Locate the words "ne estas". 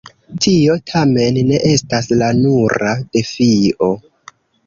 1.49-2.09